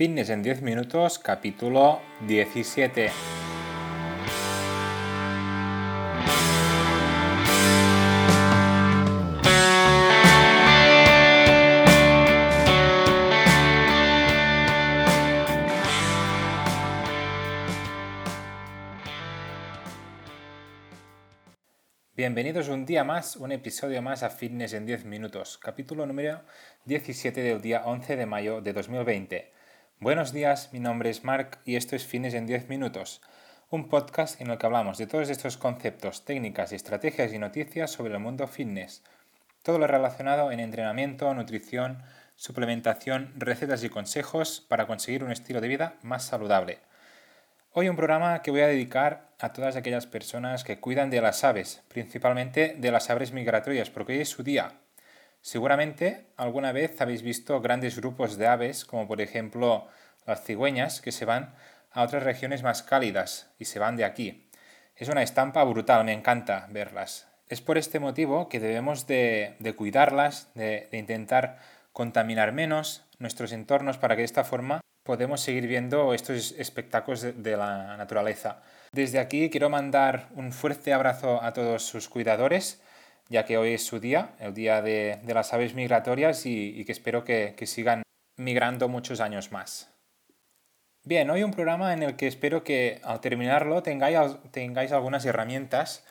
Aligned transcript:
Fitness 0.00 0.30
en 0.30 0.42
10 0.42 0.62
minutos, 0.62 1.18
capítulo 1.18 2.00
17. 2.26 3.10
Bienvenidos 22.16 22.68
un 22.68 22.86
día 22.86 23.04
más, 23.04 23.36
un 23.36 23.52
episodio 23.52 24.00
más 24.00 24.22
a 24.22 24.30
Fitness 24.30 24.72
en 24.72 24.86
10 24.86 25.04
minutos, 25.04 25.58
capítulo 25.58 26.06
número 26.06 26.40
17 26.86 27.42
del 27.42 27.60
día 27.60 27.82
11 27.84 28.16
de 28.16 28.24
mayo 28.24 28.62
de 28.62 28.72
2020. 28.72 29.59
Buenos 30.02 30.32
días, 30.32 30.72
mi 30.72 30.80
nombre 30.80 31.10
es 31.10 31.24
Mark 31.24 31.58
y 31.66 31.76
esto 31.76 31.94
es 31.94 32.06
Fines 32.06 32.32
en 32.32 32.46
10 32.46 32.70
Minutos, 32.70 33.20
un 33.68 33.90
podcast 33.90 34.40
en 34.40 34.50
el 34.50 34.56
que 34.56 34.64
hablamos 34.64 34.96
de 34.96 35.06
todos 35.06 35.28
estos 35.28 35.58
conceptos, 35.58 36.24
técnicas, 36.24 36.72
estrategias 36.72 37.34
y 37.34 37.38
noticias 37.38 37.90
sobre 37.90 38.14
el 38.14 38.18
mundo 38.18 38.46
fitness. 38.46 39.02
Todo 39.62 39.78
lo 39.78 39.86
relacionado 39.86 40.52
en 40.52 40.60
entrenamiento, 40.60 41.34
nutrición, 41.34 42.02
suplementación, 42.34 43.34
recetas 43.36 43.84
y 43.84 43.90
consejos 43.90 44.64
para 44.66 44.86
conseguir 44.86 45.22
un 45.22 45.32
estilo 45.32 45.60
de 45.60 45.68
vida 45.68 45.96
más 46.00 46.24
saludable. 46.24 46.78
Hoy 47.72 47.90
un 47.90 47.96
programa 47.96 48.40
que 48.40 48.50
voy 48.50 48.62
a 48.62 48.68
dedicar 48.68 49.28
a 49.38 49.52
todas 49.52 49.76
aquellas 49.76 50.06
personas 50.06 50.64
que 50.64 50.80
cuidan 50.80 51.10
de 51.10 51.20
las 51.20 51.44
aves, 51.44 51.82
principalmente 51.88 52.74
de 52.78 52.90
las 52.90 53.10
aves 53.10 53.32
migratorias, 53.32 53.90
porque 53.90 54.14
hoy 54.14 54.20
es 54.20 54.30
su 54.30 54.42
día, 54.42 54.72
Seguramente 55.42 56.26
alguna 56.36 56.72
vez 56.72 57.00
habéis 57.00 57.22
visto 57.22 57.60
grandes 57.60 57.96
grupos 57.96 58.36
de 58.36 58.46
aves, 58.46 58.84
como 58.84 59.08
por 59.08 59.20
ejemplo 59.20 59.88
las 60.26 60.44
cigüeñas, 60.44 61.00
que 61.00 61.12
se 61.12 61.24
van 61.24 61.54
a 61.90 62.02
otras 62.02 62.22
regiones 62.22 62.62
más 62.62 62.82
cálidas 62.82 63.50
y 63.58 63.64
se 63.64 63.78
van 63.78 63.96
de 63.96 64.04
aquí. 64.04 64.50
Es 64.94 65.08
una 65.08 65.22
estampa 65.22 65.64
brutal, 65.64 66.04
me 66.04 66.12
encanta 66.12 66.66
verlas. 66.70 67.26
Es 67.48 67.60
por 67.60 67.78
este 67.78 67.98
motivo 67.98 68.48
que 68.48 68.60
debemos 68.60 69.06
de, 69.06 69.56
cuidarlas, 69.76 70.50
de, 70.54 70.88
intentar 70.92 71.58
contaminar 71.92 72.52
menos 72.52 73.04
nuestros 73.18 73.52
entornos 73.52 73.98
para 73.98 74.14
que 74.14 74.20
de 74.20 74.26
esta 74.26 74.44
forma 74.44 74.80
podemos 75.02 75.40
seguir 75.40 75.66
viendo 75.66 76.14
estos 76.14 76.52
espectáculos 76.52 77.22
de 77.22 77.56
la 77.56 77.96
naturaleza. 77.96 78.62
Desde 78.92 79.18
aquí 79.18 79.50
quiero 79.50 79.70
mandar 79.70 80.28
un 80.36 80.52
fuerte 80.52 80.92
abrazo 80.92 81.42
a 81.42 81.52
todos 81.52 81.82
sus 81.82 82.08
cuidadores 82.08 82.82
ya 83.30 83.44
que 83.44 83.56
hoy 83.56 83.74
es 83.74 83.86
su 83.86 84.00
día, 84.00 84.34
el 84.40 84.52
día 84.52 84.82
de, 84.82 85.20
las 85.24 85.54
aves 85.54 85.74
migratorias 85.74 86.44
y, 86.46 86.84
que 86.84 86.92
espero 86.92 87.24
que, 87.24 87.54
sigan 87.64 88.02
migrando 88.36 88.88
muchos 88.88 89.20
años 89.20 89.52
más. 89.52 89.94
Bien, 91.04 91.30
hoy 91.30 91.44
un 91.44 91.52
programa 91.52 91.94
en 91.94 92.02
el 92.02 92.16
que 92.16 92.26
espero 92.26 92.64
que 92.64 93.00
al 93.04 93.20
terminarlo 93.20 93.82
tengáis, 93.82 94.18
tengáis 94.50 94.90
algunas 94.90 95.24
herramientas 95.24 96.04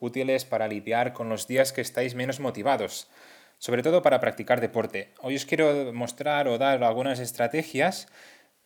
útiles 0.00 0.44
para 0.44 0.66
lidiar 0.66 1.12
con 1.12 1.28
los 1.28 1.46
días 1.46 1.72
que 1.72 1.80
estáis 1.80 2.16
menos 2.16 2.40
motivados, 2.40 3.08
sobre 3.58 3.84
todo 3.84 4.02
para 4.02 4.20
practicar 4.20 4.60
deporte. 4.60 5.14
Hoy 5.20 5.36
os 5.36 5.46
quiero 5.46 5.92
mostrar 5.92 6.48
o 6.48 6.58
dar 6.58 6.82
algunas 6.82 7.20
estrategias 7.20 8.08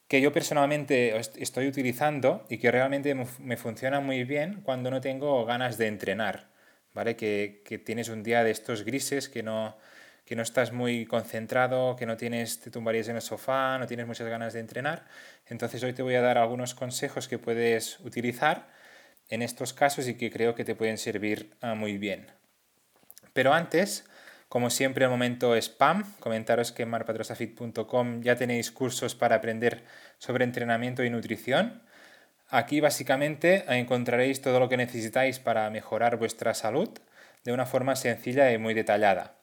que 0.09 0.22
yo 0.22 0.33
personalmente 0.33 1.15
estoy 1.19 1.69
utilizando 1.69 2.47
y 2.48 2.56
que 2.56 2.70
realmente 2.70 3.15
me 3.15 3.56
funcionan 3.59 4.06
muy 4.06 4.25
bien 4.25 4.62
cuando 4.62 4.91
no 4.91 5.03
tengo 5.03 5.45
ganas 5.45 5.77
de 5.77 5.89
entrenar. 5.89 6.58
¿Vale? 6.99 7.15
Que, 7.15 7.63
tienes 7.87 8.09
un 8.09 8.25
día 8.25 8.43
de 8.43 8.51
estos 8.51 8.83
grises, 8.83 9.29
que 9.29 9.45
no, 9.45 9.77
que 10.25 10.35
no 10.35 10.43
estás 10.43 10.73
muy 10.73 11.07
concentrado, 11.07 11.95
que 11.95 12.07
no 12.07 12.17
tienes, 12.17 12.59
te 12.59 12.73
tumbarías 12.73 13.07
en 13.07 13.15
el 13.15 13.23
sofá, 13.23 13.79
no 13.79 13.87
tienes 13.87 14.05
muchas 14.09 14.27
ganas 14.27 14.53
de 14.53 14.59
entrenar. 14.59 15.07
Entonces 15.47 15.81
hoy 15.85 15.93
te 15.93 16.03
voy 16.03 16.17
a 16.17 16.21
dar 16.21 16.39
algunos 16.39 16.75
consejos 16.75 17.29
que 17.29 17.39
puedes 17.39 18.01
utilizar 18.01 18.69
en 19.29 19.43
estos 19.43 19.73
casos 19.73 20.09
y 20.09 20.15
que 20.15 20.33
creo 20.33 20.57
que 20.57 20.65
te 20.65 20.75
pueden 20.75 20.99
servir 20.99 21.55
ah, 21.61 21.77
muy 21.77 21.99
bien. 21.99 22.27
Pero 23.33 23.55
antes, 23.55 24.05
como 24.49 24.69
siempre, 24.69 25.05
el 25.05 25.11
momento 25.12 25.55
spam. 25.55 26.03
Comentaros 26.19 26.72
que 26.72 26.83
en 26.83 26.89
marpatrosafit.com 26.89 28.22
ya 28.22 28.34
tenéis 28.34 28.72
cursos 28.72 29.15
para 29.15 29.37
aprender 29.37 29.84
sobre 30.19 30.43
entrenamiento 30.43 31.05
y 31.05 31.11
nutrición. 31.11 31.81
Aquí 32.50 32.81
básicamente 32.81 33.64
encontraréis 33.69 34.41
todo 34.41 34.59
lo 34.59 34.70
que 34.70 34.78
necesitáis 34.78 35.38
para 35.38 35.69
mejorar 35.69 36.16
vuestra 36.16 36.54
salud 36.54 36.88
de 37.44 37.53
una 37.53 37.66
forma 37.66 37.94
sencilla 37.94 38.50
y 38.53 38.59
muy 38.59 38.72
detallada. 38.72 39.34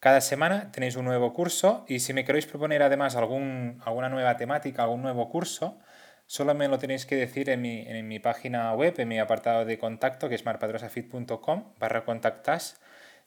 Cada 0.00 0.20
semana 0.20 0.72
tenéis 0.72 0.96
un 0.96 1.04
nuevo 1.04 1.32
curso 1.32 1.84
y 1.86 2.00
si 2.00 2.12
me 2.12 2.24
queréis 2.24 2.46
proponer 2.46 2.82
además 2.82 3.14
algún, 3.14 3.80
alguna 3.84 4.08
nueva 4.08 4.36
temática, 4.36 4.82
algún 4.82 5.02
nuevo 5.02 5.30
curso, 5.30 5.78
solo 6.26 6.54
me 6.54 6.66
lo 6.66 6.80
tenéis 6.80 7.06
que 7.06 7.14
decir 7.14 7.48
en 7.48 7.62
mi, 7.62 8.18
página 8.18 8.74
web, 8.74 8.94
en 8.98 9.06
mi 9.06 9.20
apartado 9.20 9.64
de 9.64 9.78
contacto 9.78 10.28
que 10.28 10.34
es 10.34 10.44
marpadrosafit.com 10.44 11.74
barra 11.78 12.04
contactas. 12.04 12.80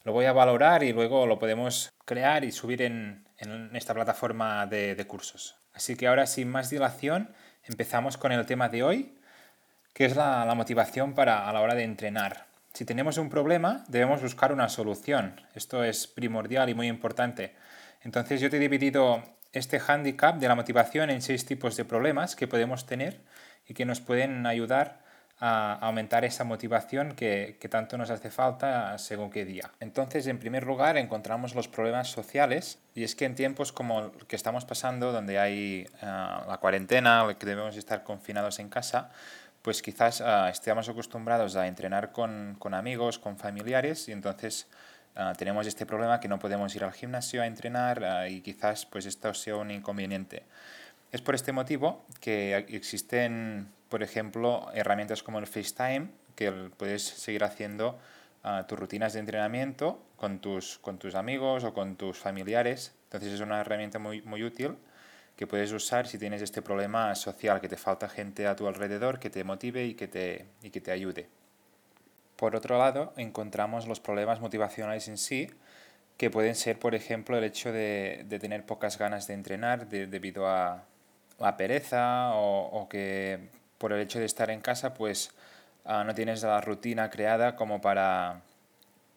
Lo 0.04 0.12
voy 0.12 0.26
a 0.26 0.34
valorar 0.34 0.84
y 0.84 0.92
luego 0.92 1.26
lo 1.26 1.40
podemos 1.40 1.94
crear 2.04 2.44
y 2.44 2.52
subir 2.52 2.82
en, 2.82 3.26
esta 3.74 3.94
plataforma 3.94 4.66
de, 4.66 4.96
de 4.96 5.08
cursos. 5.08 5.56
Así 5.74 5.96
que 5.96 6.08
ahora 6.08 6.26
sin 6.26 6.50
más 6.50 6.70
dilación, 6.70 7.34
Empezamos 7.68 8.18
con 8.18 8.32
el 8.32 8.46
tema 8.46 8.70
de 8.70 8.84
hoy, 8.84 9.18
que 9.94 10.06
es 10.06 10.16
la, 10.16 10.54
motivación 10.56 11.16
para 11.16 11.50
a 11.50 11.54
la 11.54 11.62
hora 11.62 11.74
de 11.74 11.84
entrenar. 11.84 12.46
Si 12.74 12.86
tenemos 12.86 13.18
un 13.18 13.30
problema, 13.30 13.84
debemos 13.88 14.22
buscar 14.22 14.54
una 14.54 14.70
solución. 14.70 15.42
Esto 15.56 15.84
es 15.84 16.06
primordial 16.06 16.70
y 16.70 16.76
muy 16.76 16.88
importante. 16.88 17.56
Entonces 18.04 18.40
yo 18.40 18.52
te 18.52 18.58
he 18.58 18.60
dividido 18.60 19.24
este 19.52 19.80
handicap 19.80 20.38
de 20.38 20.48
la 20.48 20.54
motivación 20.54 21.10
en 21.10 21.24
seis 21.24 21.46
tipos 21.46 21.76
de 21.76 21.86
problemas 21.86 22.36
que 22.36 22.48
podemos 22.48 22.86
tener 22.86 23.22
y 23.68 23.74
que 23.74 23.86
nos 23.86 24.00
pueden 24.00 24.46
ayudar 24.46 25.00
a 25.40 25.74
aumentar 25.82 26.24
esa 26.24 26.46
motivación 26.46 27.14
que, 27.14 27.58
tanto 27.70 27.98
nos 27.98 28.10
hace 28.10 28.32
falta 28.32 28.98
según 28.98 29.30
qué 29.30 29.44
día. 29.44 29.72
Entonces, 29.80 30.28
en 30.28 30.40
primer 30.40 30.66
lugar, 30.66 30.98
encontramos 30.98 31.56
los 31.56 31.68
problemas 31.68 32.08
sociales 32.08 32.80
y 32.94 33.04
es 33.04 33.16
que 33.16 33.26
en 33.26 33.36
tiempos 33.36 33.72
como 33.74 34.00
el 34.06 34.28
que 34.28 34.36
estamos 34.36 34.64
pasando, 34.66 35.12
donde 35.12 35.38
hay 35.38 35.88
eh, 36.02 36.06
la 36.06 36.58
cuarentena, 36.62 37.26
que 37.38 37.46
debemos 37.46 37.76
estar 37.76 38.04
confinados 38.04 38.60
en 38.60 38.70
casa, 38.70 39.12
pues 39.62 39.82
quizás 39.82 40.22
uh, 40.22 40.48
estemos 40.48 40.88
acostumbrados 40.88 41.56
a 41.56 41.68
entrenar 41.68 42.12
con, 42.12 42.56
con, 42.60 42.74
amigos, 42.74 43.18
con 43.18 43.36
familiares 43.38 44.08
y 44.08 44.12
entonces 44.12 44.68
eh, 45.16 45.34
tenemos 45.38 45.66
este 45.66 45.88
problema 45.88 46.20
que 46.20 46.28
no 46.28 46.38
podemos 46.38 46.74
ir 46.76 46.84
al 46.84 46.94
gimnasio 46.94 47.42
a 47.42 47.48
entrenar 47.48 48.30
y 48.30 48.42
quizás 48.42 48.86
pues 48.86 49.06
esto 49.06 49.34
sea 49.34 49.56
un 49.56 49.72
inconveniente. 49.72 50.44
Es 51.12 51.22
por 51.22 51.36
este 51.36 51.52
motivo 51.52 52.06
que 52.20 52.56
existen 52.70 53.70
por 53.90 54.04
ejemplo, 54.04 54.68
herramientas 54.74 55.24
como 55.24 55.40
el 55.40 55.48
FaceTime, 55.48 56.10
que 56.36 56.52
puedes 56.52 57.04
seguir 57.04 57.44
haciendo 57.44 57.98
ah, 58.44 58.66
tus 58.68 58.78
rutinas 58.78 59.14
de 59.14 59.20
entrenamiento 59.20 60.04
con 60.18 60.40
tus, 60.40 60.80
con 60.80 60.98
tus 60.98 61.16
amigos 61.16 61.64
o 61.64 61.74
con 61.74 61.96
tus 61.96 62.18
familiares. 62.18 62.94
Entonces 63.06 63.34
es 63.34 63.40
una 63.40 63.62
herramienta 63.62 64.00
muy, 64.00 64.22
muy 64.24 64.44
útil 64.44 64.76
que 65.38 65.48
puedes 65.48 65.72
usar 65.72 66.08
si 66.08 66.18
tienes 66.18 66.42
este 66.42 66.62
problema 66.62 67.14
social, 67.16 67.62
que 67.62 67.70
te 67.70 67.78
falta 67.78 68.10
gente 68.10 68.48
a 68.48 68.56
tu 68.56 68.68
alrededor 68.68 69.20
que 69.20 69.30
te 69.30 69.44
motive 69.44 69.86
y 69.86 69.94
que 69.94 70.08
te, 70.08 70.46
y 70.62 70.72
que 70.72 70.82
te 70.82 70.92
ayude. 70.92 71.30
Por 72.36 72.56
otro 72.56 72.78
lado, 72.78 73.14
encontramos 73.18 73.88
los 73.88 74.00
problemas 74.00 74.42
motivacionales 74.42 75.08
en 75.08 75.18
sí, 75.18 75.50
que 76.18 76.30
pueden 76.30 76.56
ser, 76.56 76.80
por 76.80 76.96
ejemplo, 76.96 77.38
el 77.38 77.44
hecho 77.44 77.72
de, 77.72 78.26
de 78.28 78.40
tener 78.40 78.66
pocas 78.66 78.98
ganas 78.98 79.28
de 79.28 79.34
entrenar 79.36 79.88
debido 79.88 80.48
a 80.48 80.86
la 81.40 81.58
pereza 81.58 82.34
o, 82.36 82.82
o 82.82 82.90
que 82.90 83.50
por 83.78 83.94
el 83.94 84.02
hecho 84.02 84.20
de 84.20 84.26
estar 84.26 84.50
en 84.50 84.62
casa, 84.62 84.94
pues 84.94 85.32
ah, 85.86 86.04
no 86.04 86.14
tienes 86.16 86.44
la 86.44 86.62
rutina 86.62 87.10
creada 87.10 87.56
como 87.56 87.82
para, 87.82 88.42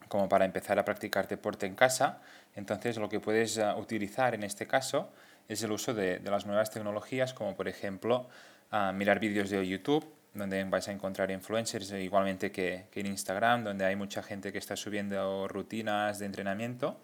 como 0.08 0.28
para 0.28 0.44
empezar 0.44 0.78
a 0.78 0.84
practicar 0.84 1.28
deporte 1.28 1.66
en 1.66 1.74
casa. 1.74 2.20
Entonces 2.54 2.96
lo 2.96 3.08
que 3.08 3.20
puedes 3.20 3.58
ah, 3.58 3.76
utilizar 3.76 4.34
en 4.34 4.42
este 4.42 4.66
caso 4.66 5.10
es 5.48 5.62
el 5.62 5.72
uso 5.72 5.94
de, 5.94 6.20
las 6.20 6.46
nuevas 6.46 6.70
tecnologías, 6.70 7.32
como 7.34 7.56
por 7.56 7.68
ejemplo 7.68 8.28
ah, 8.70 8.92
mirar 8.92 9.20
vídeos 9.20 9.50
de 9.50 9.66
YouTube, 9.66 10.06
donde 10.34 10.62
vais 10.64 10.86
a 10.88 10.92
encontrar 10.92 11.30
influencers 11.30 11.90
igualmente 11.92 12.52
que, 12.52 12.86
en 12.94 13.06
Instagram, 13.06 13.64
donde 13.64 13.84
hay 13.84 13.96
mucha 13.96 14.22
gente 14.22 14.52
que 14.52 14.58
está 14.58 14.76
subiendo 14.76 15.48
rutinas 15.48 16.18
de 16.18 16.26
entrenamiento 16.26 17.00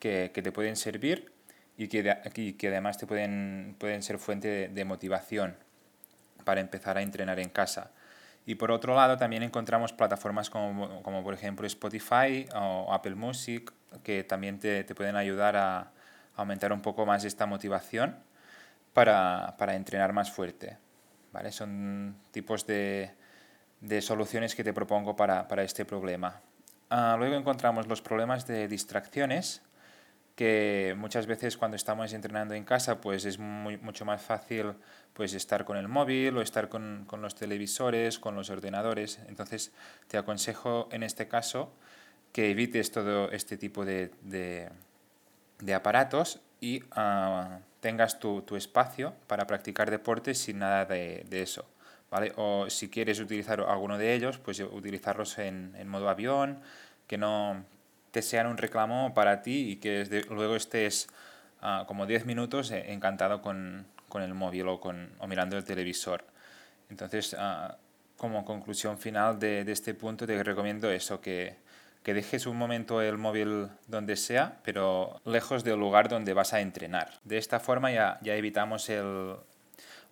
que, 0.00 0.28
te 0.28 0.52
pueden 0.52 0.76
servir 0.76 1.32
y 1.76 1.88
que, 1.88 2.56
que 2.58 2.68
además 2.68 2.98
te 2.98 3.06
pueden, 3.06 3.76
pueden 3.78 4.02
ser 4.02 4.18
fuente 4.18 4.68
de 4.68 4.84
motivación 4.84 5.56
para 6.44 6.60
empezar 6.60 6.96
a 6.98 7.02
entrenar 7.02 7.38
en 7.40 7.48
casa. 7.48 7.90
Y 8.46 8.54
por 8.54 8.70
otro 8.70 8.94
lado, 8.94 9.16
también 9.16 9.42
encontramos 9.42 9.92
plataformas 9.92 10.50
como, 10.50 11.02
como 11.02 11.22
por 11.24 11.34
ejemplo 11.34 11.66
Spotify 11.66 12.46
o 12.54 12.92
Apple 12.92 13.16
Music, 13.16 13.72
que 14.04 14.22
también 14.24 14.58
te, 14.58 14.84
te 14.84 14.94
pueden 14.94 15.16
ayudar 15.16 15.56
a, 15.56 15.90
aumentar 16.36 16.72
un 16.72 16.80
poco 16.80 17.04
más 17.06 17.24
esta 17.24 17.46
motivación 17.46 18.16
para, 18.92 19.56
para 19.58 19.74
entrenar 19.74 20.12
más 20.12 20.30
fuerte. 20.30 20.78
¿vale? 21.32 21.50
Son 21.50 22.16
tipos 22.30 22.66
de, 22.66 23.10
de 23.80 24.02
soluciones 24.02 24.54
que 24.54 24.62
te 24.62 24.72
propongo 24.72 25.16
para, 25.16 25.48
para 25.48 25.62
este 25.62 25.84
problema. 25.84 26.40
Ah, 26.90 27.16
luego 27.18 27.34
encontramos 27.34 27.88
los 27.88 28.00
problemas 28.00 28.46
de 28.46 28.68
distracciones, 28.68 29.62
que 30.36 30.94
muchas 30.98 31.26
veces 31.26 31.56
cuando 31.56 31.76
estamos 31.76 32.12
entrenando 32.12 32.54
en 32.54 32.64
casa 32.64 33.00
pues 33.00 33.24
es 33.24 33.38
muy, 33.38 33.78
mucho 33.78 34.04
más 34.04 34.22
fácil 34.22 34.74
pues 35.14 35.32
estar 35.32 35.64
con 35.64 35.78
el 35.78 35.88
móvil 35.88 36.36
o 36.36 36.42
estar 36.42 36.68
con, 36.68 37.04
con, 37.06 37.22
los 37.22 37.34
televisores, 37.34 38.18
con 38.18 38.36
los 38.36 38.50
ordenadores. 38.50 39.18
Entonces 39.28 39.72
te 40.08 40.18
aconsejo 40.18 40.88
en 40.92 41.02
este 41.02 41.26
caso 41.26 41.72
que 42.32 42.50
evites 42.50 42.92
todo 42.92 43.30
este 43.30 43.56
tipo 43.56 43.86
de, 43.86 44.10
de, 44.20 44.68
de 45.58 45.74
aparatos 45.74 46.40
y 46.60 46.82
uh, 46.82 47.58
tengas 47.80 48.18
tu, 48.18 48.42
tu, 48.42 48.56
espacio 48.56 49.14
para 49.26 49.46
practicar 49.46 49.90
deporte 49.90 50.34
sin 50.34 50.58
nada 50.58 50.84
de, 50.84 51.24
de, 51.30 51.40
eso. 51.40 51.64
¿vale? 52.10 52.34
O 52.36 52.68
si 52.68 52.90
quieres 52.90 53.20
utilizar 53.20 53.62
alguno 53.62 53.96
de 53.96 54.12
ellos, 54.12 54.36
pues 54.36 54.60
utilizarlos 54.60 55.38
en, 55.38 55.74
en 55.78 55.88
modo 55.88 56.10
avión, 56.10 56.60
que 57.06 57.16
no, 57.16 57.64
te 58.16 58.22
sean 58.22 58.46
un 58.46 58.56
reclamo 58.56 59.12
para 59.12 59.42
ti 59.42 59.72
y 59.72 59.76
que 59.76 60.24
luego 60.30 60.56
estés 60.56 61.06
uh, 61.60 61.84
como 61.84 62.06
10 62.06 62.24
minutos 62.24 62.70
eh, 62.70 62.90
encantado 62.94 63.42
con, 63.42 63.86
con, 64.08 64.22
el 64.22 64.32
móvil 64.32 64.68
o, 64.68 64.80
con, 64.80 65.10
o 65.18 65.26
mirando 65.26 65.58
el 65.58 65.64
televisor. 65.64 66.24
Entonces, 66.88 67.34
uh, 67.34 67.74
como 68.16 68.46
conclusión 68.46 68.96
final 68.96 69.38
de, 69.38 69.64
de, 69.64 69.72
este 69.72 69.92
punto, 69.92 70.26
te 70.26 70.42
recomiendo 70.42 70.90
eso, 70.90 71.20
que, 71.20 71.56
que 72.02 72.14
dejes 72.14 72.46
un 72.46 72.56
momento 72.56 73.02
el 73.02 73.18
móvil 73.18 73.68
donde 73.86 74.16
sea, 74.16 74.60
pero 74.64 75.20
lejos 75.26 75.62
del 75.62 75.78
lugar 75.78 76.08
donde 76.08 76.32
vas 76.32 76.54
a 76.54 76.62
entrenar. 76.62 77.18
De 77.22 77.36
esta 77.36 77.60
forma 77.60 77.92
ya, 77.92 78.18
ya 78.22 78.34
evitamos 78.34 78.88
el, 78.88 79.36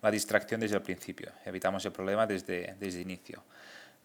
la 0.03 0.11
distracción 0.11 0.61
desde 0.61 0.75
el 0.75 0.83
principio, 0.83 1.31
evitamos 1.43 1.83
el 1.85 1.91
problema 1.91 2.27
desde, 2.27 2.75
desde 2.79 3.01
el 3.01 3.09
inicio. 3.09 3.43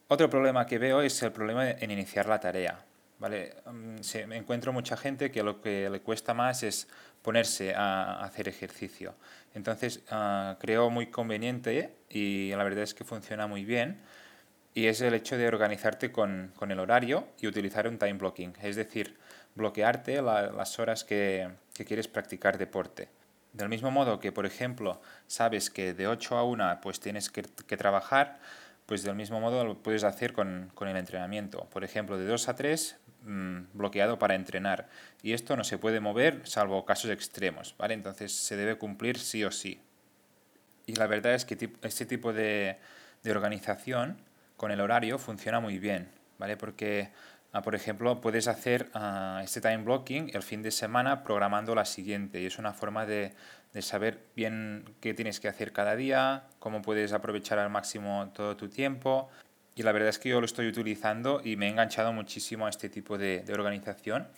Otro 0.09 0.31
problema 0.31 0.65
que 0.65 0.79
veo 0.79 1.03
es 1.03 1.23
el 1.23 1.33
problema 1.33 1.69
en 1.69 1.91
iniciar 1.91 2.27
la 2.27 2.41
tarea. 2.41 2.83
¿Vale? 3.21 3.55
Mm, 3.67 4.01
se, 4.01 4.27
me 4.27 4.37
encuentro 4.37 4.73
mucha 4.73 4.97
gente 4.97 5.31
que 5.31 5.45
lo 5.45 5.61
que 5.61 5.89
le 5.89 6.01
cuesta 6.01 6.35
más 6.35 6.65
es 6.65 6.89
ponerse 7.23 7.75
a, 7.75 8.25
hacer 8.25 8.49
ejercicio. 8.49 9.15
Entonces 9.55 10.03
uh, 10.11 10.59
creo 10.59 10.91
muy 10.91 11.07
conveniente 11.07 11.95
y 12.09 12.51
la 12.51 12.65
verdad 12.65 12.83
es 12.83 12.95
que 12.95 13.05
funciona 13.05 13.47
muy 13.47 13.65
bien 13.65 14.01
y 14.75 14.87
es 14.87 15.01
el 15.01 15.15
hecho 15.15 15.37
de 15.37 15.47
organizarte 15.49 16.11
con, 16.13 16.53
con 16.57 16.71
el 16.71 16.79
horario 16.79 17.29
y 17.41 17.47
utilizar 17.47 17.87
un 17.87 17.99
time 17.99 18.15
blocking, 18.15 18.55
es 18.63 18.77
decir, 18.77 19.17
bloquearte 19.55 20.23
la, 20.23 20.51
las 20.53 20.79
horas 20.79 21.05
que, 21.05 21.49
que, 21.75 21.85
quieres 21.85 22.09
practicar 22.09 22.57
deporte. 22.57 23.09
Del 23.53 23.69
mismo 23.69 23.91
modo 23.91 24.21
que, 24.21 24.31
por 24.31 24.47
ejemplo, 24.47 25.03
sabes 25.27 25.71
que 25.71 25.93
de 25.93 26.07
8 26.07 26.39
a 26.39 26.45
1 26.45 26.79
pues 26.83 27.01
tienes 27.01 27.31
que, 27.31 27.43
que 27.43 27.77
trabajar, 27.77 28.39
pues 28.87 29.03
del 29.03 29.17
mismo 29.17 29.41
modo 29.41 29.65
lo 29.65 29.83
puedes 29.83 30.05
hacer 30.05 30.33
con, 30.33 30.71
con 30.75 30.89
el 30.89 30.97
entrenamiento. 30.97 31.69
Por 31.71 31.83
ejemplo, 31.83 32.17
de 32.17 32.27
2 32.27 32.49
a 32.49 32.55
3 32.55 32.97
mmm, 33.25 33.63
bloqueado 33.75 34.19
para 34.19 34.35
entrenar. 34.35 34.89
Y 35.23 35.33
esto 35.33 35.57
no 35.57 35.65
se 35.65 35.79
puede 35.79 36.01
mover 36.01 36.47
salvo 36.47 36.85
casos 36.85 37.11
extremos, 37.11 37.75
¿vale? 37.79 37.95
Entonces 37.95 38.33
se 38.33 38.57
debe 38.57 38.77
cumplir 38.77 39.19
sí 39.19 39.45
o 39.45 39.51
sí. 39.51 39.81
Y 40.87 40.95
la 40.95 41.07
verdad 41.07 41.35
es 41.35 41.45
que 41.45 41.71
este 41.83 42.07
tipo 42.07 42.33
de, 42.33 42.79
de 43.23 43.31
organización 43.31 44.21
con 44.57 44.71
el 44.71 44.81
horario 44.81 45.19
funciona 45.19 45.61
muy 45.61 45.79
bien, 45.79 46.09
¿vale? 46.39 46.57
Porque, 46.57 47.11
uh, 47.55 47.63
por 47.63 47.75
ejemplo, 47.75 48.21
puedes 48.21 48.49
hacer 48.49 48.91
uh, 48.95 49.39
este 49.39 49.61
time 49.61 49.79
blocking 49.79 50.31
el 50.35 50.43
fin 50.43 50.63
de 50.63 50.71
semana 50.71 51.23
programando 51.23 51.75
la 51.75 51.85
siguiente 51.85 52.41
y 52.41 52.47
es 52.47 52.59
una 52.59 52.73
forma 52.73 53.07
de, 53.07 53.35
de 53.73 53.83
saber 53.83 54.27
bien 54.35 54.97
qué 55.01 55.15
tienes 55.15 55.41
que 55.41 55.49
hacer 55.49 55.73
cada 55.73 55.97
día, 55.97 56.45
cómo 56.59 56.83
puedes 56.83 57.13
aprovechar 57.13 57.59
al 57.59 57.71
máximo 57.71 58.31
todo 58.35 58.57
tu 58.57 58.69
tiempo 58.69 59.31
y 59.81 59.83
la 59.83 59.93
verdad 59.93 60.11
es 60.11 60.19
que 60.19 60.29
yo 60.29 60.41
lo 60.41 60.45
estoy 60.45 60.69
utilizando 60.69 61.41
y 61.43 61.57
me 61.57 61.67
he 61.67 61.71
enganchado 61.71 62.13
muchísimo 62.13 62.67
a 62.67 62.69
este 62.69 62.91
tipo 62.91 63.17
de, 63.17 63.43
organización, 63.51 64.29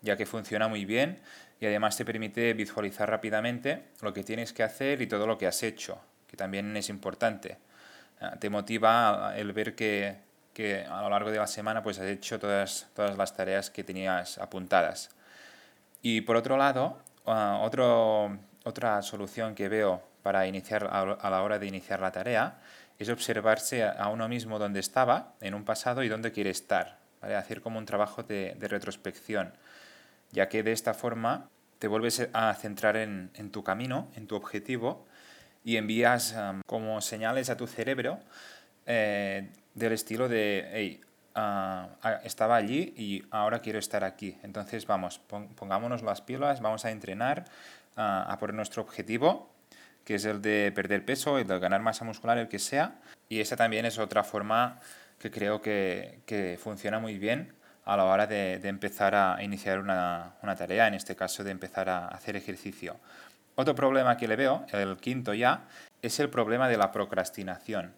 ya 0.00 0.16
que 0.16 0.26
funciona 0.26 0.68
muy 0.68 0.84
bien 0.84 1.18
y 1.58 1.66
además 1.66 1.96
te 1.96 2.04
permite 2.04 2.54
visualizar 2.54 3.10
rápidamente 3.10 3.82
lo 4.00 4.12
que 4.12 4.22
tienes 4.22 4.52
que 4.52 4.62
hacer 4.62 5.02
y 5.02 5.08
todo 5.08 5.26
lo 5.26 5.38
que 5.38 5.48
has 5.48 5.64
hecho, 5.64 6.00
que 6.28 6.36
también 6.36 6.76
es 6.76 6.88
importante. 6.88 7.58
Ah, 8.20 8.36
te 8.38 8.48
motiva 8.48 9.34
el 9.36 9.52
ver 9.52 9.74
que, 9.74 10.18
que 10.54 10.84
a 10.84 11.02
lo 11.02 11.10
largo 11.10 11.32
de 11.32 11.38
la 11.38 11.48
semana 11.48 11.82
pues 11.82 11.98
has 11.98 12.06
hecho 12.06 12.38
todas, 12.38 12.86
todas 12.94 13.18
las 13.18 13.34
tareas 13.34 13.70
que 13.70 13.82
tenías 13.82 14.38
apuntadas. 14.38 15.10
Y 16.00 16.20
por 16.20 16.36
otro 16.36 16.56
lado, 16.56 17.02
uh, 17.26 17.58
otra 18.64 19.02
solución 19.02 19.56
que 19.56 19.68
veo 19.68 20.00
para 20.22 20.46
iniciar 20.46 20.88
a 20.92 21.28
la 21.28 21.42
hora 21.42 21.58
de 21.58 21.66
iniciar 21.66 21.98
la 22.00 22.12
tarea 22.12 22.60
es 23.02 23.08
observarse 23.08 23.84
a 23.84 24.08
uno 24.08 24.28
mismo 24.28 24.58
donde 24.58 24.80
estaba 24.80 25.34
en 25.40 25.54
un 25.54 25.64
pasado 25.64 26.02
y 26.02 26.08
dónde 26.08 26.32
quiere 26.32 26.50
estar, 26.50 26.98
¿vale? 27.20 27.36
hacer 27.36 27.60
como 27.60 27.78
un 27.78 27.86
trabajo 27.86 28.22
de, 28.22 28.56
de, 28.58 28.68
retrospección, 28.68 29.52
ya 30.30 30.48
que 30.48 30.62
de 30.62 30.72
esta 30.72 30.94
forma 30.94 31.48
te 31.78 31.88
vuelves 31.88 32.28
a 32.32 32.54
centrar 32.54 32.96
en, 32.96 33.50
tu 33.50 33.64
camino, 33.64 34.08
en 34.14 34.28
tu 34.28 34.36
objetivo, 34.36 35.04
y 35.64 35.76
envías 35.76 36.36
como 36.66 37.00
señales 37.00 37.50
a 37.50 37.56
tu 37.56 37.66
cerebro 37.66 38.20
eh, 38.86 39.50
del 39.74 39.92
estilo 39.92 40.28
de, 40.28 40.68
hey, 40.72 41.00
uh, 41.34 42.08
estaba 42.24 42.54
allí 42.54 42.94
y 42.96 43.24
ahora 43.32 43.58
quiero 43.60 43.80
estar 43.80 44.04
aquí. 44.04 44.38
Entonces 44.44 44.86
vamos, 44.86 45.20
pongámonos 45.56 46.02
las 46.02 46.20
pilas, 46.20 46.60
vamos 46.60 46.84
a 46.84 46.92
entrenar 46.92 47.46
uh, 47.96 48.30
a 48.30 48.36
por 48.38 48.54
nuestro 48.54 48.82
objetivo 48.82 49.50
que 50.04 50.16
es 50.16 50.24
el 50.24 50.42
de 50.42 50.72
perder 50.74 51.04
peso, 51.04 51.38
el 51.38 51.46
de 51.46 51.58
ganar 51.58 51.80
masa 51.80 52.04
muscular, 52.04 52.38
el 52.38 52.48
que 52.48 52.58
sea. 52.58 53.00
Y 53.28 53.40
esa 53.40 53.56
también 53.56 53.86
es 53.86 53.98
otra 53.98 54.24
forma 54.24 54.80
que 55.18 55.30
creo 55.30 55.62
que, 55.62 56.20
que 56.26 56.58
funciona 56.60 56.98
muy 56.98 57.18
bien 57.18 57.54
a 57.84 57.96
la 57.96 58.04
hora 58.04 58.26
de, 58.26 58.58
de 58.58 58.68
empezar 58.68 59.14
a 59.14 59.42
iniciar 59.42 59.78
una, 59.78 60.34
una, 60.42 60.56
tarea, 60.56 60.86
en 60.86 60.94
este 60.94 61.16
caso 61.16 61.42
de 61.44 61.50
empezar 61.50 61.88
a 61.88 62.08
hacer 62.08 62.36
ejercicio. 62.36 62.96
Otro 63.54 63.74
problema 63.74 64.16
que 64.16 64.28
le 64.28 64.36
veo, 64.36 64.66
el 64.72 64.96
quinto 64.96 65.34
ya, 65.34 65.64
es 66.00 66.18
el 66.20 66.30
problema 66.30 66.68
de 66.68 66.76
la 66.76 66.90
procrastinación. 66.90 67.92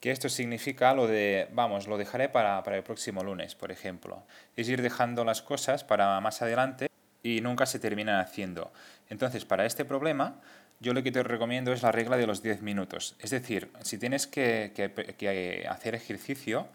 Que 0.00 0.10
esto 0.10 0.28
significa 0.28 0.94
lo 0.94 1.06
de, 1.06 1.48
vamos, 1.52 1.86
lo 1.86 1.98
dejaré 1.98 2.28
para, 2.28 2.62
para 2.62 2.76
el 2.76 2.82
próximo 2.82 3.22
lunes, 3.22 3.54
por 3.54 3.70
ejemplo. 3.70 4.24
Es 4.56 4.68
ir 4.68 4.82
dejando 4.82 5.24
las 5.24 5.42
cosas 5.42 5.84
para 5.84 6.20
más 6.20 6.40
adelante 6.42 6.88
y 7.22 7.40
nunca 7.40 7.66
se 7.66 7.78
terminan 7.78 8.20
haciendo. 8.20 8.72
Entonces, 9.08 9.44
para 9.44 9.66
este 9.66 9.84
problema, 9.84 10.40
yo 10.80 10.94
lo 10.94 11.02
que 11.02 11.12
te 11.12 11.22
recomiendo 11.22 11.72
es 11.72 11.82
la 11.82 11.92
regla 11.92 12.16
de 12.16 12.26
los 12.26 12.42
10 12.42 12.62
minutos. 12.62 13.14
Es 13.18 13.30
decir, 13.30 13.70
si 13.82 13.98
tienes 13.98 14.26
que, 14.26 14.72
que, 14.74 14.90
que, 15.14 15.66
hacer 15.68 15.94
ejercicio, 15.94 16.68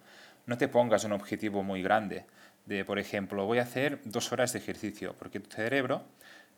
no 0.45 0.57
te 0.57 0.67
pongas 0.67 1.03
un 1.03 1.11
objetivo 1.11 1.63
muy 1.63 1.81
grande. 1.81 2.25
De, 2.67 2.85
por 2.85 2.99
ejemplo, 2.99 3.45
voy 3.45 3.57
a 3.57 3.63
hacer 3.63 3.99
dos 4.05 4.31
horas 4.31 4.53
de 4.53 4.59
ejercicio, 4.59 5.15
porque 5.17 5.39
tu 5.39 5.49
cerebro 5.49 6.03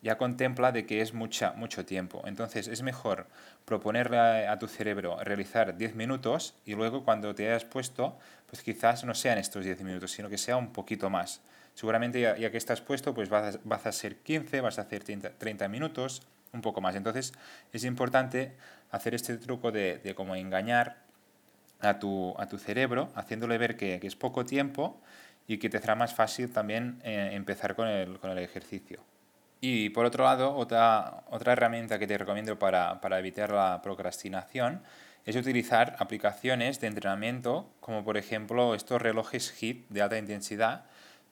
ya 0.01 0.17
contempla 0.17 0.71
de 0.71 0.85
que 0.85 1.01
es 1.01 1.13
mucha, 1.13 1.53
mucho 1.53 1.85
tiempo. 1.85 2.21
Entonces 2.25 2.67
es 2.67 2.81
mejor 2.81 3.27
proponerle 3.65 4.17
a, 4.17 4.51
a 4.51 4.59
tu 4.59 4.67
cerebro 4.67 5.17
realizar 5.23 5.77
10 5.77 5.95
minutos 5.95 6.53
y 6.65 6.75
luego 6.75 7.03
cuando 7.03 7.33
te 7.33 7.47
hayas 7.47 7.65
puesto, 7.65 8.17
pues 8.45 8.61
quizás 8.61 9.05
no 9.05 9.15
sean 9.15 9.37
estos 9.37 9.63
10 9.65 9.81
minutos, 9.81 10.11
sino 10.11 10.29
que 10.29 10.37
sea 10.37 10.57
un 10.57 10.71
poquito 10.73 11.09
más. 11.09 11.41
Seguramente 11.73 12.19
ya, 12.19 12.37
ya 12.37 12.51
que 12.51 12.57
estás 12.57 12.81
puesto, 12.81 13.13
pues 13.13 13.29
vas 13.29 13.59
vas 13.63 13.85
a 13.85 13.89
hacer 13.89 14.17
15, 14.17 14.61
vas 14.61 14.79
a 14.79 14.83
hacer 14.83 15.03
30, 15.03 15.31
30 15.37 15.67
minutos, 15.67 16.23
un 16.53 16.61
poco 16.61 16.81
más. 16.81 16.95
Entonces 16.95 17.33
es 17.73 17.83
importante 17.83 18.53
hacer 18.91 19.13
este 19.13 19.37
truco 19.37 19.71
de, 19.71 19.97
de 19.99 20.15
como 20.15 20.35
engañar 20.35 20.97
a 21.79 21.99
tu, 21.99 22.33
a 22.37 22.47
tu 22.47 22.57
cerebro, 22.57 23.09
haciéndole 23.15 23.57
ver 23.57 23.77
que, 23.77 23.99
que, 23.99 24.07
es 24.07 24.15
poco 24.15 24.45
tiempo 24.45 24.99
y 25.47 25.57
que 25.57 25.69
te 25.69 25.79
será 25.79 25.95
más 25.95 26.13
fácil 26.13 26.51
también 26.51 26.99
eh, 27.03 27.29
empezar 27.33 27.75
con 27.75 27.87
el, 27.87 28.19
con 28.19 28.31
el, 28.31 28.39
ejercicio. 28.39 28.99
Y 29.61 29.89
por 29.89 30.05
otro 30.05 30.23
lado, 30.23 30.55
otra, 30.55 31.23
otra 31.29 31.53
herramienta 31.53 31.97
que 31.97 32.07
te 32.07 32.17
recomiendo 32.17 32.59
para, 32.59 33.01
para 33.01 33.19
evitar 33.19 33.51
la 33.51 33.81
procrastinación 33.81 34.83
es 35.25 35.35
utilizar 35.35 35.95
aplicaciones 35.99 36.79
de 36.79 36.87
entrenamiento 36.87 37.69
como 37.79 38.03
por 38.03 38.17
ejemplo 38.17 38.75
estos 38.75 39.01
relojes 39.01 39.51
HIIT 39.51 39.89
de 39.89 40.01
alta 40.01 40.17
intensidad 40.17 40.85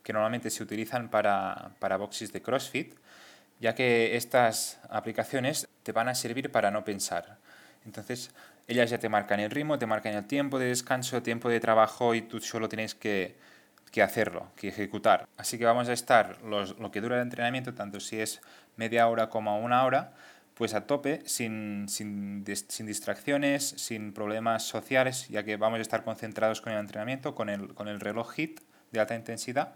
que 0.04 0.12
normalmente 0.12 0.50
se 0.50 0.64
utilizan 0.64 1.10
para, 1.10 1.72
para 1.80 1.98
boxes 1.98 2.34
de 2.34 2.42
CrossFit 2.42 2.96
ya 3.66 3.74
que 3.74 4.16
estas 4.16 4.80
aplicaciones 4.92 5.68
te 5.82 5.92
van 5.92 6.08
a 6.08 6.14
servir 6.14 6.52
para 6.52 6.70
no 6.70 6.86
pensar. 6.86 7.40
Entonces, 7.84 8.30
ellas 8.68 8.92
ya 8.92 9.00
te 9.00 9.10
marcan 9.10 9.40
el 9.40 9.50
ritmo, 9.50 9.80
te 9.80 9.88
marcan 9.88 10.14
el 10.14 10.28
tiempo 10.28 10.60
de 10.60 10.68
descanso, 10.68 11.18
el 11.18 11.24
tiempo 11.24 11.50
de 11.50 11.60
trabajo 11.60 12.14
y 12.14 12.22
tú 12.22 12.40
solo 12.42 12.70
tienes 12.70 12.94
que, 12.94 13.36
que 13.92 14.04
hacerlo, 14.04 14.52
que 14.56 14.68
ejecutar. 14.68 15.28
Así 15.36 15.58
que 15.58 15.66
vamos 15.66 15.90
a 15.90 15.94
estar 15.94 16.44
lo 16.44 16.92
que 16.92 17.02
dura 17.02 17.16
el 17.16 17.24
entrenamiento, 17.24 17.74
tanto 17.74 18.00
si 18.00 18.20
es 18.20 18.40
media 18.76 19.08
hora 19.08 19.32
como 19.32 19.60
una 19.60 19.84
hora, 19.84 20.14
pues 20.54 20.76
a 20.76 20.86
tope, 20.86 21.24
sin, 21.26 21.90
sin, 21.90 22.46
sin 22.68 22.86
distracciones, 22.86 23.68
sin 23.68 24.14
problemas 24.14 24.62
sociales, 24.62 25.28
ya 25.28 25.42
que 25.42 25.58
vamos 25.58 25.80
a 25.80 25.82
estar 25.82 26.04
concentrados 26.04 26.62
con 26.62 26.72
el 26.72 26.80
entrenamiento, 26.82 27.34
con 27.34 27.50
el, 27.50 27.74
con 27.74 27.88
el 27.88 28.00
reloj 28.00 28.32
HIT 28.38 28.60
de 28.92 29.00
alta 29.00 29.16
intensidad 29.16 29.74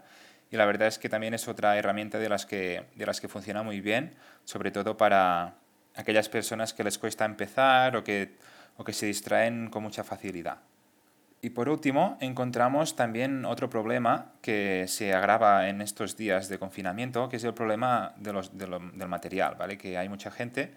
y 0.50 0.56
la 0.56 0.64
verdad 0.64 0.88
es 0.88 0.98
que 0.98 1.08
también 1.08 1.34
es 1.34 1.46
otra 1.48 1.76
herramienta 1.78 2.18
de 2.18 2.28
las 2.28 2.46
que, 2.46 2.84
de 2.96 3.06
las 3.06 3.20
que 3.20 3.28
funciona 3.28 3.62
muy 3.62 3.80
bien, 3.80 4.14
sobre 4.44 4.70
todo 4.70 4.96
para 4.96 5.54
aquellas 5.94 6.28
personas 6.28 6.74
que 6.74 6.84
les 6.84 6.98
cuesta 6.98 7.24
empezar 7.24 7.96
o 7.96 8.02
que, 8.04 8.36
o 8.76 8.84
que 8.84 8.92
se 8.92 9.06
distraen 9.06 9.70
con 9.70 9.82
mucha 9.82 10.02
facilidad. 10.02 10.58
Y 11.42 11.50
por 11.50 11.68
último, 11.68 12.18
encontramos 12.20 12.96
también 12.96 13.46
otro 13.46 13.70
problema 13.70 14.32
que 14.42 14.84
se 14.88 15.14
agrava 15.14 15.68
en 15.68 15.80
estos 15.80 16.16
días 16.16 16.48
de 16.48 16.58
confinamiento, 16.58 17.28
que 17.30 17.36
es 17.36 17.44
el 17.44 17.54
problema 17.54 18.12
de 18.18 18.32
los, 18.32 18.58
del 18.58 19.08
material, 19.08 19.54
¿vale? 19.58 19.78
Que 19.78 19.96
hay 19.96 20.08
mucha 20.10 20.30
gente 20.30 20.74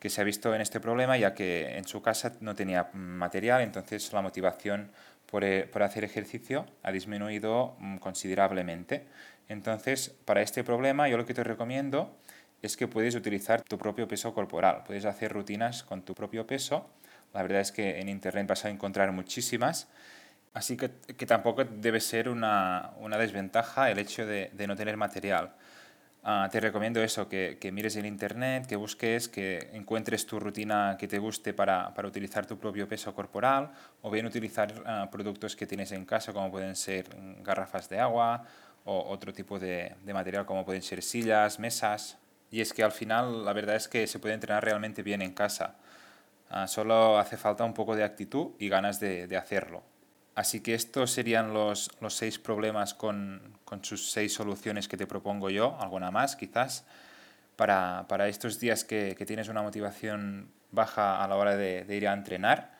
que 0.00 0.10
se 0.10 0.20
ha 0.20 0.24
visto 0.24 0.54
en 0.54 0.60
este 0.60 0.80
problema 0.80 1.16
ya 1.16 1.32
que 1.32 1.78
en 1.78 1.84
su 1.86 2.02
casa 2.02 2.32
no 2.40 2.54
tenía 2.54 2.90
material, 2.92 3.62
entonces 3.62 4.12
la 4.12 4.20
motivación 4.20 4.90
por, 5.34 5.42
eh, 5.42 5.66
por 5.66 5.82
hacer 5.82 6.04
ejercicio 6.04 6.64
ha 6.84 6.92
disminuido 6.92 7.74
mm, 7.80 7.96
considerablemente. 7.96 9.08
Entonces, 9.48 10.14
para 10.24 10.42
este 10.42 10.62
problema 10.62 11.08
yo 11.08 11.16
lo 11.16 11.26
que 11.26 11.34
te 11.34 11.42
recomiendo 11.42 12.16
es 12.62 12.76
que 12.76 12.86
puedes 12.86 13.16
utilizar 13.16 13.60
tu 13.62 13.76
propio 13.76 14.06
peso 14.06 14.32
corporal, 14.32 14.84
puedes 14.86 15.04
hacer 15.04 15.32
rutinas 15.32 15.82
con 15.82 16.02
tu 16.02 16.14
propio 16.14 16.46
peso 16.46 16.88
la 17.32 17.42
verdad 17.42 17.62
es 17.62 17.72
que 17.72 17.98
en 17.98 18.08
Internet 18.08 18.46
vas 18.46 18.64
a 18.64 18.70
encontrar 18.70 19.10
muchísimas. 19.10 19.88
Así 20.52 20.76
que, 20.76 20.92
que 21.16 21.26
tampoco 21.26 21.64
debe 21.64 22.00
ser 22.00 22.28
una, 22.28 22.92
una 23.00 23.18
desventaja 23.18 23.90
el 23.90 23.98
hecho 23.98 24.24
de, 24.24 24.52
de 24.52 24.68
no 24.68 24.76
tener 24.76 24.96
material. 24.96 25.52
Uh, 26.24 26.48
te 26.48 26.58
recomiendo 26.58 27.02
eso, 27.02 27.28
que, 27.28 27.58
que, 27.60 27.70
mires 27.70 27.96
en 27.96 28.06
Internet, 28.06 28.66
que 28.66 28.76
busques, 28.76 29.28
que 29.28 29.68
encuentres 29.74 30.24
tu 30.24 30.40
rutina 30.40 30.96
que 30.98 31.06
te 31.06 31.18
guste 31.18 31.52
para, 31.52 31.92
para 31.92 32.08
utilizar 32.08 32.46
tu 32.46 32.58
propio 32.58 32.88
peso 32.88 33.14
corporal 33.14 33.70
o 34.00 34.10
bien 34.10 34.24
utilizar 34.24 34.72
uh, 34.72 35.10
productos 35.10 35.54
que 35.54 35.66
tienes 35.66 35.92
en 35.92 36.06
casa 36.06 36.32
como 36.32 36.50
pueden 36.50 36.76
ser 36.76 37.10
garrafas 37.42 37.90
de 37.90 38.00
agua 38.00 38.42
o 38.86 39.10
otro 39.10 39.34
tipo 39.34 39.58
de, 39.58 39.96
de 40.02 40.14
material 40.14 40.46
como 40.46 40.64
pueden 40.64 40.80
ser 40.80 41.02
sillas, 41.02 41.58
mesas. 41.58 42.16
Y 42.50 42.62
es 42.62 42.72
que 42.72 42.82
al 42.82 42.92
final 42.92 43.44
la 43.44 43.52
verdad 43.52 43.76
es 43.76 43.86
que 43.86 44.06
se 44.06 44.18
puede 44.18 44.32
entrenar 44.34 44.64
realmente 44.64 45.02
bien 45.02 45.20
en 45.20 45.34
casa. 45.34 45.76
Ah, 46.48 46.66
solo 46.66 47.18
hace 47.18 47.36
falta 47.36 47.64
un 47.64 47.74
poco 47.74 47.96
de 47.96 48.04
actitud 48.04 48.52
y 48.58 48.70
ganas 48.70 48.98
de, 48.98 49.26
de 49.26 49.36
hacerlo. 49.36 49.82
Así 50.34 50.60
que 50.60 50.74
estos 50.74 51.12
serían 51.12 51.54
los, 51.54 51.90
los 52.00 52.14
seis 52.14 52.38
problemas 52.38 52.92
con, 52.94 53.40
con, 53.64 53.84
sus 53.84 54.10
seis 54.10 54.34
soluciones 54.34 54.88
que 54.88 54.96
te 54.96 55.06
propongo 55.06 55.48
yo, 55.48 55.76
alguna 55.80 56.10
más 56.10 56.34
quizás, 56.34 56.84
para, 57.56 58.06
para 58.08 58.28
estos 58.28 58.58
días 58.58 58.84
que, 58.84 59.14
que, 59.16 59.26
tienes 59.26 59.48
una 59.48 59.62
motivación 59.62 60.48
baja 60.72 61.22
a 61.22 61.28
la 61.28 61.36
hora 61.36 61.56
de, 61.56 61.84
de, 61.84 61.96
ir 61.96 62.08
a 62.08 62.12
entrenar. 62.12 62.74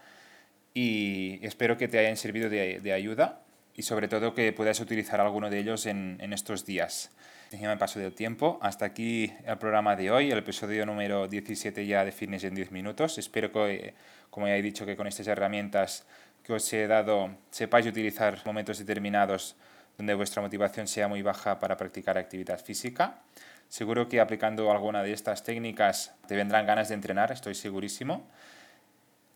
Y 0.74 1.38
espero 1.46 1.76
que 1.76 1.86
te 1.86 1.98
hayan 1.98 2.16
servido 2.16 2.50
de, 2.50 2.80
de 2.80 2.92
ayuda 2.92 3.42
y 3.76 3.82
sobre 3.82 4.08
todo 4.08 4.34
que 4.34 4.52
puedas 4.52 4.80
utilizar 4.80 5.20
alguno 5.20 5.48
de 5.48 5.60
ellos 5.60 5.86
en, 5.86 6.18
en 6.20 6.32
estos 6.32 6.66
días 6.66 7.12
encima 7.54 7.70
me 7.70 7.78
paso 7.78 7.98
del 7.98 8.14
tiempo. 8.14 8.58
Hasta 8.60 8.84
aquí 8.84 9.32
el 9.44 9.58
programa 9.58 9.96
de 9.96 10.10
hoy, 10.10 10.30
el 10.30 10.38
episodio 10.38 10.84
número 10.84 11.28
17 11.28 11.86
ya 11.86 12.04
de 12.04 12.12
Fitness 12.12 12.44
en 12.44 12.54
10 12.54 12.72
minutos. 12.72 13.18
Espero 13.18 13.52
que, 13.52 13.94
como 14.30 14.48
ya 14.48 14.56
he 14.56 14.62
dicho, 14.62 14.84
que 14.84 14.96
con 14.96 15.06
estas 15.06 15.26
herramientas 15.28 16.04
que 16.44 16.52
os 16.52 16.72
he 16.72 16.86
dado 16.86 17.34
sepáis 17.50 17.86
utilizar 17.86 18.38
momentos 18.44 18.78
determinados 18.78 19.56
donde 19.96 20.14
vuestra 20.14 20.42
motivación 20.42 20.86
sea 20.86 21.08
muy 21.08 21.22
baja 21.22 21.58
para 21.58 21.76
practicar 21.76 22.18
actividad 22.18 22.60
física. 22.60 23.22
Seguro 23.68 24.08
que 24.08 24.20
aplicando 24.20 24.70
alguna 24.70 25.02
de 25.02 25.12
estas 25.12 25.42
técnicas 25.42 26.14
te 26.28 26.36
vendrán 26.36 26.66
ganas 26.66 26.88
de 26.88 26.94
entrenar, 26.94 27.32
estoy 27.32 27.54
segurísimo. 27.54 28.28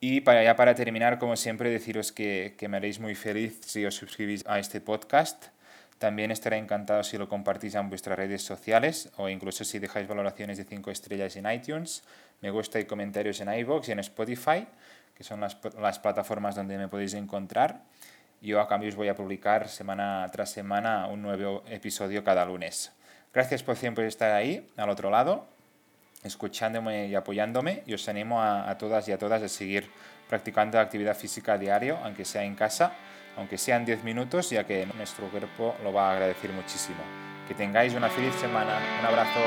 Y 0.01 0.21
para, 0.21 0.45
ya 0.45 0.55
para 0.55 0.75
terminar, 0.75 1.19
como 1.19 1.35
siempre, 1.35 1.71
deciros 1.71 2.13
que, 2.13 2.55
que 2.57 2.69
me 2.69 2.77
haréis 2.77 3.01
muy 3.01 3.15
feliz 3.15 3.59
si 3.65 3.85
os 3.85 3.95
suscribís 3.95 4.45
a 4.47 4.59
este 4.59 4.81
podcast 4.81 5.47
también 5.99 6.31
estaré 6.31 6.57
encantado 6.57 7.03
si 7.03 7.19
lo 7.19 7.29
compartís 7.29 7.75
en 7.75 7.89
vuestras 7.89 8.17
redes 8.17 8.43
sociales 8.43 9.11
o 9.17 9.29
incluso 9.29 9.65
si 9.65 9.79
dejáis 9.79 10.07
valoraciones 10.07 10.57
de 10.57 10.65
5 10.65 10.91
estrellas 10.91 11.35
en 11.37 11.51
iTunes, 11.51 12.05
me 12.41 12.51
gusta 12.51 12.79
y 12.79 12.85
comentarios 12.85 13.41
en 13.41 13.53
iVoox 13.53 13.89
y 13.89 13.93
en 13.93 13.99
Spotify, 13.99 14.67
que 15.19 15.25
son 15.25 15.41
las, 15.41 15.59
las 15.79 15.99
plataformas 15.99 16.55
donde 16.55 16.79
me 16.79 16.89
podéis 16.89 17.13
encontrar. 17.13 17.83
Yo 18.41 18.61
a 18.61 18.69
cambio 18.69 18.89
os 18.89 18.97
voy 18.97 19.09
a 19.09 19.15
publicar 19.15 19.69
semana 19.69 20.27
tras 20.33 20.51
semana 20.51 21.09
un 21.09 21.21
nuevo 21.21 21.65
episodio 21.67 22.25
cada 22.25 22.47
lunes. 22.47 22.93
Gracias 23.35 23.63
por 23.63 23.77
siempre 23.77 24.07
estar 24.07 24.31
ahí, 24.31 24.67
al 24.77 24.89
otro 24.89 25.11
lado, 25.11 25.47
escuchándome 26.23 27.09
y 27.09 27.15
apoyándome 27.15 27.83
y 27.85 27.95
os 27.95 28.09
animo 28.09 28.41
a, 28.41 28.71
a 28.71 28.79
todas 28.79 29.07
y 29.09 29.13
a 29.13 29.19
todas 29.19 29.43
a 29.43 29.49
seguir 29.49 29.91
practicando 30.29 30.79
actividad 30.79 31.17
física 31.17 31.55
a 31.55 31.59
diario, 31.59 31.99
aunque 32.05 32.25
sea 32.25 32.45
en 32.45 32.55
casa 32.55 32.93
aunque 33.39 33.57
sean 33.57 33.85
10 33.85 34.03
minutos, 34.03 34.51
ya 34.51 34.65
que 34.65 34.85
nuestro 34.97 35.29
cuerpo 35.31 35.77
lo 35.85 35.93
va 35.93 36.11
a 36.11 36.13
agradecer 36.13 36.51
muchísimo. 36.53 36.99
Que 37.47 37.55
tengáis 37.55 37.95
una 37.95 38.11
feliz 38.11 38.35
semana. 38.35 38.77
Un 39.01 39.07
abrazo. 39.07 39.39